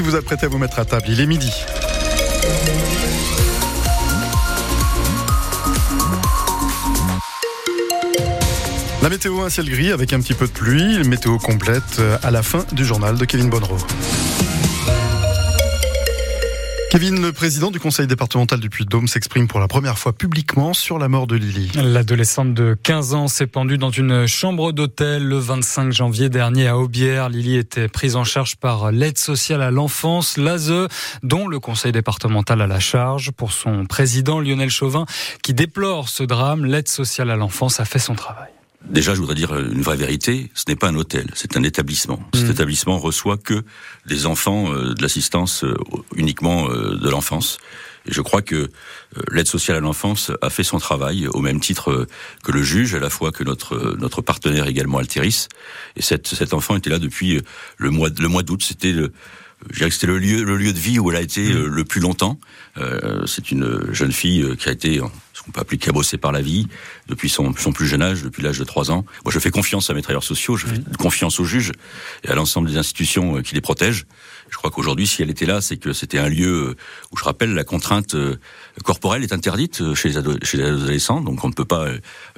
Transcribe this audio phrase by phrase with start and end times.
[0.00, 1.04] si vous apprêtez à vous mettre à table.
[1.08, 1.52] Il est midi.
[9.02, 11.06] La météo, un ciel gris avec un petit peu de pluie.
[11.06, 13.76] Météo complète à la fin du journal de Kevin Bonneau.
[16.90, 20.98] Kevin, le président du conseil départemental du Puy-de-Dôme, s'exprime pour la première fois publiquement sur
[20.98, 21.70] la mort de Lily.
[21.76, 26.76] L'adolescente de 15 ans s'est pendue dans une chambre d'hôtel le 25 janvier dernier à
[26.76, 27.28] Aubière.
[27.28, 30.88] Lily était prise en charge par l'aide sociale à l'enfance, l'ASE,
[31.22, 33.30] dont le conseil départemental a la charge.
[33.30, 35.06] Pour son président Lionel Chauvin,
[35.44, 38.50] qui déplore ce drame, l'aide sociale à l'enfance a fait son travail.
[38.88, 40.50] Déjà, je voudrais dire une vraie vérité.
[40.54, 42.20] Ce n'est pas un hôtel, c'est un établissement.
[42.34, 42.50] Cet mmh.
[42.52, 43.62] établissement reçoit que
[44.06, 45.76] des enfants euh, de l'assistance euh,
[46.16, 47.58] uniquement euh, de l'enfance.
[48.06, 48.70] Et je crois que
[49.30, 52.06] l'aide sociale à l'enfance a fait son travail au même titre
[52.42, 55.48] que le juge, à la fois que notre notre partenaire également Altiris.
[55.96, 57.42] Et cet cet enfant était là depuis
[57.76, 58.62] le mois le mois d'août.
[58.66, 59.12] C'était le
[59.68, 61.66] je dirais que c'était le lieu, le lieu de vie où elle a été mmh.
[61.66, 62.40] le plus longtemps.
[62.78, 65.02] Euh, c'est une jeune fille qui a été
[65.42, 66.66] qu'on peut appeler cabossée par la vie
[67.08, 69.04] depuis son, son plus jeune âge, depuis l'âge de 3 ans.
[69.24, 70.96] Moi, je fais confiance à mes travailleurs sociaux, je fais mmh.
[70.98, 71.72] confiance aux juges
[72.24, 74.06] et à l'ensemble des institutions euh, qui les protègent.
[74.50, 76.74] Je crois qu'aujourd'hui, si elle était là, c'est que c'était un lieu
[77.12, 78.36] où, je rappelle, la contrainte euh,
[78.82, 81.86] corporelle est interdite chez les, chez les adolescents, donc on ne peut pas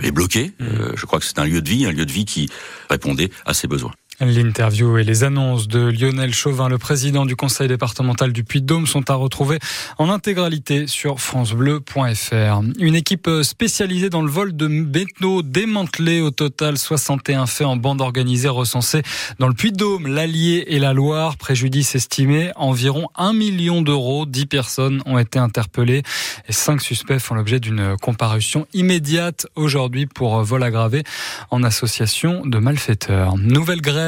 [0.00, 0.52] les bloquer.
[0.58, 0.66] Mmh.
[0.96, 2.48] Je crois que c'est un lieu de vie, un lieu de vie qui
[2.88, 3.92] répondait à ses besoins.
[4.22, 9.10] L'interview et les annonces de Lionel Chauvin, le président du conseil départemental du Puy-de-Dôme, sont
[9.10, 9.58] à retrouver
[9.96, 12.60] en intégralité sur francebleu.fr.
[12.78, 18.02] Une équipe spécialisée dans le vol de métaux démantelés au total 61 faits en bande
[18.02, 19.00] organisée recensés
[19.38, 21.38] dans le Puy-de-Dôme, l'Allier et la Loire.
[21.38, 24.26] Préjudice estimé environ 1 million d'euros.
[24.26, 26.02] 10 personnes ont été interpellées
[26.46, 31.04] et 5 suspects font l'objet d'une comparution immédiate aujourd'hui pour vol aggravé
[31.50, 33.36] en association de malfaiteurs.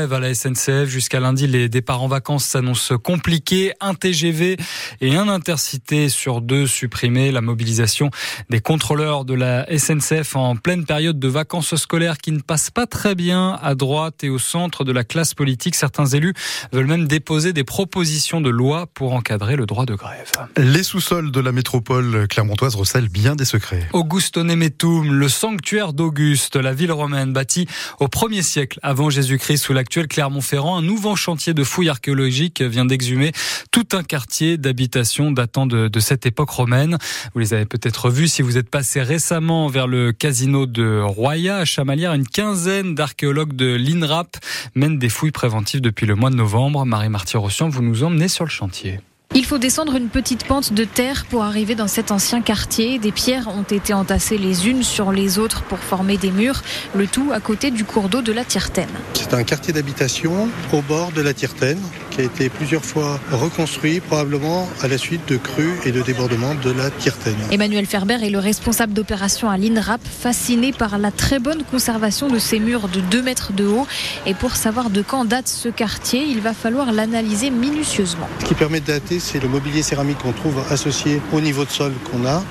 [0.00, 0.86] À la SNCF.
[0.86, 3.72] Jusqu'à lundi, les départs en vacances s'annoncent compliqués.
[3.80, 4.56] Un TGV
[5.00, 7.30] et un intercité sur deux supprimés.
[7.32, 8.10] La mobilisation
[8.48, 12.86] des contrôleurs de la SNCF en pleine période de vacances scolaires qui ne passe pas
[12.86, 15.74] très bien à droite et au centre de la classe politique.
[15.74, 16.34] Certains élus
[16.72, 20.30] veulent même déposer des propositions de loi pour encadrer le droit de grève.
[20.56, 23.88] Les sous-sols de la métropole clermontoise recèlent bien des secrets.
[23.92, 27.66] Auguste Nemetum, le sanctuaire d'Auguste, la ville romaine bâtie
[27.98, 32.84] au 1er siècle avant Jésus-Christ sous la Clermont-Ferrand, un nouveau chantier de fouilles archéologiques vient
[32.84, 33.32] d'exhumer
[33.70, 36.96] tout un quartier d'habitation datant de, cette époque romaine.
[37.34, 41.58] Vous les avez peut-être vus si vous êtes passé récemment vers le casino de Roya
[41.58, 42.14] à Chamalières.
[42.14, 44.36] Une quinzaine d'archéologues de l'INRAP
[44.74, 46.84] mènent des fouilles préventives depuis le mois de novembre.
[46.84, 49.00] Marie-Marty-Rossian, vous nous emmenez sur le chantier.
[49.36, 52.98] Il faut descendre une petite pente de terre pour arriver dans cet ancien quartier.
[52.98, 56.62] Des pierres ont été entassées les unes sur les autres pour former des murs,
[56.96, 58.88] le tout à côté du cours d'eau de la Tirtaine.
[59.14, 61.78] C'est un quartier d'habitation au bord de la Tirtaine
[62.20, 66.54] qui a été plusieurs fois reconstruit, probablement à la suite de crues et de débordements
[66.54, 67.36] de la Tirtaine.
[67.50, 72.38] Emmanuel Ferber est le responsable d'opération à l'INRAP, fasciné par la très bonne conservation de
[72.38, 73.86] ces murs de 2 mètres de haut.
[74.26, 78.28] Et pour savoir de quand date ce quartier, il va falloir l'analyser minutieusement.
[78.40, 81.70] Ce qui permet de dater c'est le mobilier céramique qu'on trouve associé au niveau de
[81.70, 82.42] sol qu'on a.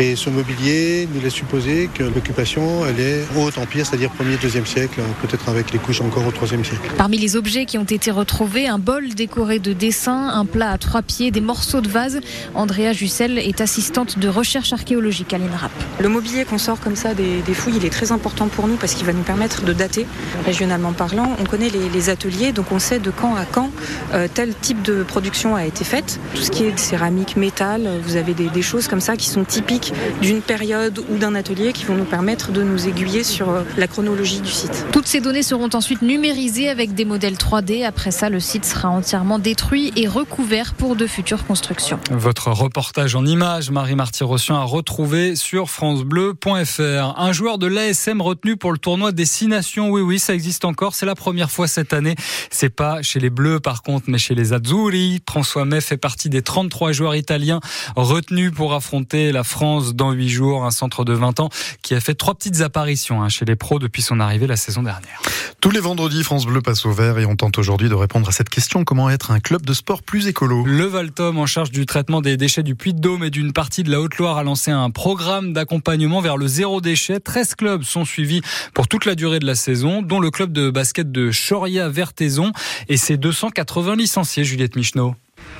[0.00, 4.38] Et ce mobilier nous laisse supposer que l'occupation, elle est au Haut Empire, c'est-à-dire 1er,
[4.38, 6.88] 2e siècle, peut-être avec les couches encore au 3e siècle.
[6.96, 10.78] Parmi les objets qui ont été retrouvés, un bol décoré de dessins, un plat à
[10.78, 12.20] trois pieds, des morceaux de vase.
[12.54, 15.72] Andrea Jussel est assistante de recherche archéologique à l'INRAP.
[15.98, 18.94] Le mobilier qu'on sort comme ça des, fouilles, il est très important pour nous parce
[18.94, 20.06] qu'il va nous permettre de dater,
[20.46, 21.32] régionalement parlant.
[21.40, 23.70] On connaît les, ateliers, donc on sait de quand à quand
[24.14, 26.20] euh, tel type de production a été faite.
[26.36, 29.87] Tout ce qui est céramique, métal, vous avez des choses comme ça qui sont typiques
[30.22, 33.86] d'une période ou d'un atelier qui vont nous permettre de nous aiguiller sur euh, la
[33.86, 34.86] chronologie du site.
[34.92, 37.84] Toutes ces données seront ensuite numérisées avec des modèles 3D.
[37.84, 41.98] Après ça, le site sera entièrement détruit et recouvert pour de futures constructions.
[42.10, 47.18] Votre reportage en images, Marie-Marty Rossian, a retrouvé sur francebleu.fr.
[47.18, 49.90] Un joueur de l'ASM retenu pour le tournoi Destination.
[49.90, 50.94] Oui, oui, ça existe encore.
[50.94, 52.14] C'est la première fois cette année.
[52.50, 55.20] C'est pas chez les Bleus, par contre, mais chez les Azzurri.
[55.28, 57.60] François May fait partie des 33 joueurs italiens
[57.96, 61.48] retenus pour affronter la France dans huit jours, un centre de 20 ans
[61.82, 64.82] qui a fait trois petites apparitions hein, chez les pros depuis son arrivée la saison
[64.82, 65.20] dernière.
[65.60, 68.32] Tous les vendredis, France Bleu passe au vert et on tente aujourd'hui de répondre à
[68.32, 70.64] cette question comment être un club de sport plus écolo?
[70.64, 74.00] Le Valtom, en charge du traitement des déchets du Puy-de-Dôme et d'une partie de la
[74.00, 77.20] Haute-Loire, a lancé un programme d'accompagnement vers le zéro déchet.
[77.20, 78.40] 13 clubs sont suivis
[78.72, 82.52] pour toute la durée de la saison, dont le club de basket de Choria-Vertaison
[82.88, 85.14] et ses 280 licenciés, Juliette Michneau.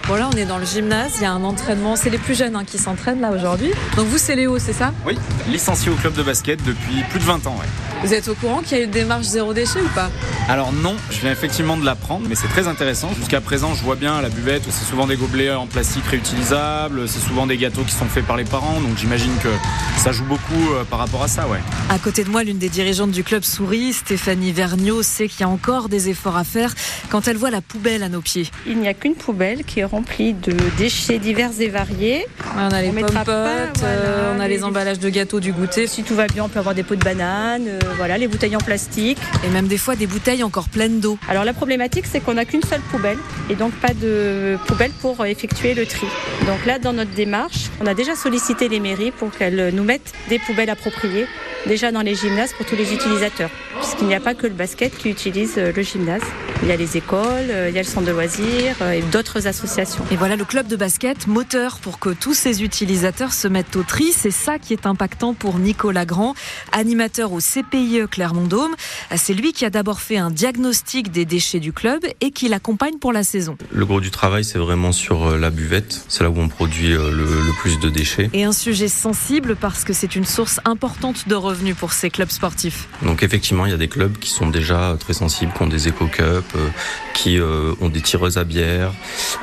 [0.06, 2.56] Voilà, on est dans le gymnase, il y a un entraînement, c'est les plus jeunes
[2.56, 3.70] hein, qui s'entraînent là aujourd'hui.
[3.96, 4.92] Donc vous c'est Léo, c'est ça?
[5.06, 5.18] Oui,
[5.48, 7.56] licencié au club de basket depuis plus de 20 ans.
[8.02, 10.10] Vous êtes au courant qu'il y a une démarche zéro déchet ou pas?
[10.48, 13.10] Alors non, je viens effectivement de l'apprendre, mais c'est très intéressant.
[13.14, 17.20] Jusqu'à présent, je vois bien la buvette, c'est souvent des gobelets en plastique réutilisables, c'est
[17.20, 19.50] souvent des gâteaux qui sont faits par les parents, donc j'imagine que
[19.98, 21.58] ça joue beaucoup euh, par rapport à ça, ouais.
[21.90, 25.44] À côté de moi, l'une des dirigeantes du club sourit, Stéphanie Vergniaud, sait qu'il y
[25.44, 26.74] a encore des efforts à faire
[27.10, 28.48] quand elle voit la poubelle à nos pieds.
[28.66, 32.26] Il n'y a qu'une poubelle qui est remplie de déchets divers et variés.
[32.56, 35.08] on a les On pommes potes, pas, euh, voilà, on a les les- emballages de
[35.08, 35.86] gâteaux du goûter.
[35.86, 38.54] Si tout va bien, on peut avoir des pots de bananes, euh, voilà, les bouteilles
[38.56, 39.18] en plastique.
[39.44, 41.18] Et même des fois des bouteilles encore pleines d'eau.
[41.28, 43.18] Alors la problématique, c'est qu'on n'a qu'une seule poubelle
[43.50, 46.06] et donc pas de poubelle pour effectuer le tri.
[46.46, 50.12] Donc là, dans notre démarche, on a déjà sollicité les mairies pour qu'elles nous mettent
[50.28, 51.26] des poubelles appropriées
[51.66, 53.50] déjà dans les gymnases pour tous les utilisateurs.
[53.80, 56.22] Puisqu'il n'y a pas que le basket qui utilise euh, le gymnase.
[56.62, 59.02] Il y a les écoles, euh, il y a le centre de loisirs euh, et
[59.02, 59.77] d'autres associations.
[60.10, 63.84] Et voilà le club de basket, moteur pour que tous ces utilisateurs se mettent au
[63.84, 64.06] tri.
[64.12, 66.34] C'est ça qui est impactant pour Nicolas Grand,
[66.72, 68.74] animateur au CPIE Clermont-Dôme.
[69.14, 72.98] C'est lui qui a d'abord fait un diagnostic des déchets du club et qui l'accompagne
[72.98, 73.56] pour la saison.
[73.70, 76.04] Le gros du travail, c'est vraiment sur euh, la buvette.
[76.08, 78.30] C'est là où on produit euh, le, le plus de déchets.
[78.32, 82.30] Et un sujet sensible parce que c'est une source importante de revenus pour ces clubs
[82.30, 82.88] sportifs.
[83.02, 85.86] Donc effectivement, il y a des clubs qui sont déjà très sensibles, qui ont des
[85.86, 86.68] éco-cups, euh,
[87.14, 87.38] qui
[87.80, 88.92] ont des tireuses à bière,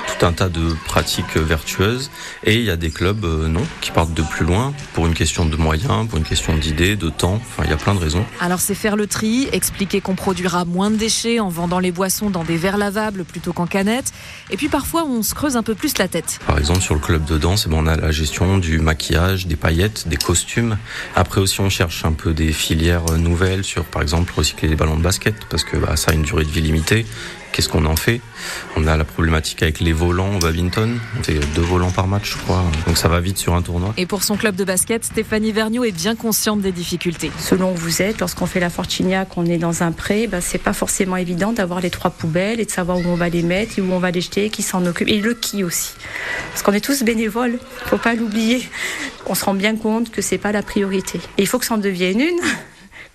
[0.07, 2.11] tout un tas de pratiques vertueuses.
[2.43, 5.13] Et il y a des clubs, euh, non, qui partent de plus loin pour une
[5.13, 7.35] question de moyens, pour une question d'idées, de temps.
[7.35, 8.25] Enfin, il y a plein de raisons.
[8.39, 12.29] Alors c'est faire le tri, expliquer qu'on produira moins de déchets en vendant les boissons
[12.29, 14.11] dans des verres lavables plutôt qu'en canettes.
[14.49, 16.39] Et puis parfois on se creuse un peu plus la tête.
[16.45, 19.47] Par exemple, sur le club de danse, eh ben, on a la gestion du maquillage,
[19.47, 20.77] des paillettes, des costumes.
[21.15, 24.97] Après aussi, on cherche un peu des filières nouvelles sur, par exemple, recycler les ballons
[24.97, 27.05] de basket, parce que bah, ça a une durée de vie limitée.
[27.55, 28.19] Qu'est-ce qu'on en fait?
[28.75, 30.99] On a la problématique avec les volants au badminton.
[31.17, 32.61] On fait deux volants par match, je crois.
[32.85, 33.93] Donc ça va vite sur un tournoi.
[33.95, 37.31] Et pour son club de basket, Stéphanie Vergniaud est bien consciente des difficultés.
[37.39, 40.57] Selon où vous êtes, lorsqu'on fait la Fortinia, qu'on est dans un pré, ben, c'est
[40.57, 43.79] pas forcément évident d'avoir les trois poubelles et de savoir où on va les mettre
[43.79, 45.93] et où on va les jeter, qui s'en occupe et le qui aussi.
[46.51, 48.67] Parce qu'on est tous bénévoles, faut pas l'oublier.
[49.27, 51.21] On se rend bien compte que c'est pas la priorité.
[51.37, 52.41] Et il faut que ça en devienne une.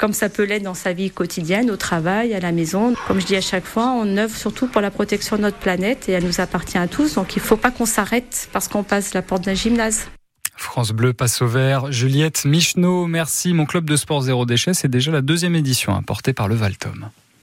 [0.00, 2.94] Comme ça peut l'être dans sa vie quotidienne, au travail, à la maison.
[3.06, 6.08] Comme je dis à chaque fois, on œuvre surtout pour la protection de notre planète
[6.08, 7.17] et elle nous appartient à tous.
[7.17, 10.08] Donc il ne faut pas qu'on s'arrête parce qu'on passe la porte d'un gymnase.
[10.56, 11.93] France Bleu passe au vert.
[11.93, 13.52] Juliette Michneau, merci.
[13.52, 16.55] Mon club de sport zéro déchet, c'est déjà la deuxième édition, hein, portée par le
[16.55, 17.11] Valtom.